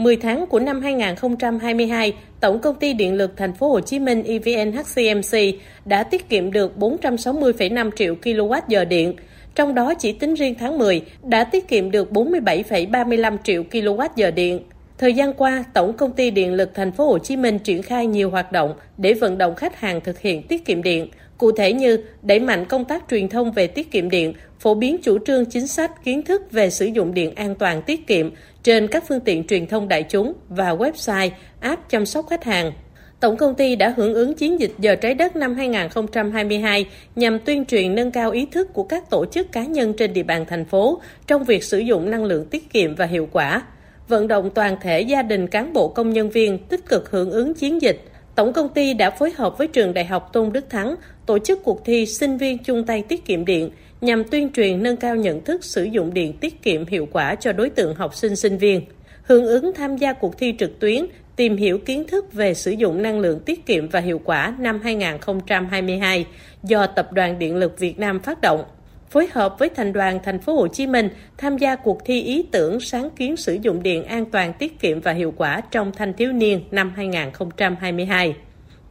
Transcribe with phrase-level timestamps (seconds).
[0.00, 4.22] 10 tháng của năm 2022, Tổng công ty Điện lực Thành phố Hồ Chí Minh
[4.22, 5.38] EVN HCMC
[5.84, 9.14] đã tiết kiệm được 460,5 triệu kWh điện,
[9.54, 14.60] trong đó chỉ tính riêng tháng 10 đã tiết kiệm được 47,35 triệu kWh điện.
[14.98, 18.06] Thời gian qua, Tổng công ty Điện lực Thành phố Hồ Chí Minh triển khai
[18.06, 21.08] nhiều hoạt động để vận động khách hàng thực hiện tiết kiệm điện.
[21.40, 24.96] Cụ thể như đẩy mạnh công tác truyền thông về tiết kiệm điện, phổ biến
[25.02, 28.30] chủ trương chính sách, kiến thức về sử dụng điện an toàn tiết kiệm
[28.62, 31.30] trên các phương tiện truyền thông đại chúng và website,
[31.60, 32.72] app chăm sóc khách hàng.
[33.20, 37.64] Tổng công ty đã hưởng ứng chiến dịch giờ trái đất năm 2022 nhằm tuyên
[37.64, 40.64] truyền nâng cao ý thức của các tổ chức cá nhân trên địa bàn thành
[40.64, 43.62] phố trong việc sử dụng năng lượng tiết kiệm và hiệu quả
[44.08, 47.54] vận động toàn thể gia đình cán bộ công nhân viên tích cực hưởng ứng
[47.54, 48.00] chiến dịch.
[48.40, 50.94] Tổng công ty đã phối hợp với trường Đại học Tôn Đức Thắng
[51.26, 54.96] tổ chức cuộc thi sinh viên chung tay tiết kiệm điện nhằm tuyên truyền nâng
[54.96, 58.36] cao nhận thức sử dụng điện tiết kiệm hiệu quả cho đối tượng học sinh
[58.36, 58.80] sinh viên.
[59.22, 63.02] Hưởng ứng tham gia cuộc thi trực tuyến tìm hiểu kiến thức về sử dụng
[63.02, 66.26] năng lượng tiết kiệm và hiệu quả năm 2022
[66.62, 68.64] do Tập đoàn Điện lực Việt Nam phát động
[69.10, 71.08] phối hợp với thành đoàn thành phố Hồ Chí Minh
[71.38, 75.00] tham gia cuộc thi ý tưởng sáng kiến sử dụng điện an toàn tiết kiệm
[75.00, 78.34] và hiệu quả trong thanh thiếu niên năm 2022.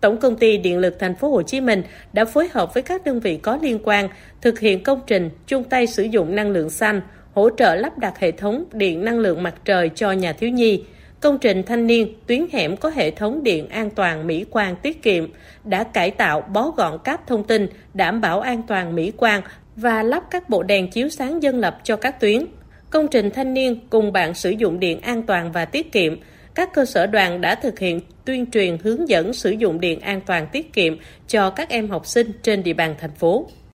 [0.01, 3.05] Tổng công ty Điện lực thành phố Hồ Chí Minh đã phối hợp với các
[3.05, 4.09] đơn vị có liên quan
[4.41, 7.01] thực hiện công trình chung tay sử dụng năng lượng xanh,
[7.33, 10.83] hỗ trợ lắp đặt hệ thống điện năng lượng mặt trời cho nhà thiếu nhi.
[11.19, 15.03] Công trình thanh niên tuyến hẻm có hệ thống điện an toàn mỹ quan tiết
[15.03, 15.27] kiệm
[15.63, 19.41] đã cải tạo bó gọn cáp thông tin đảm bảo an toàn mỹ quan
[19.81, 22.45] và lắp các bộ đèn chiếu sáng dân lập cho các tuyến.
[22.89, 26.19] Công trình thanh niên cùng bạn sử dụng điện an toàn và tiết kiệm.
[26.55, 30.21] Các cơ sở đoàn đã thực hiện tuyên truyền hướng dẫn sử dụng điện an
[30.25, 33.47] toàn tiết kiệm cho các em học sinh trên địa bàn thành phố.